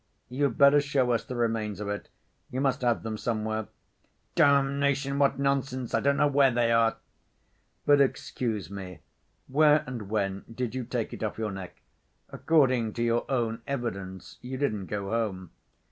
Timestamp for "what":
5.19-5.37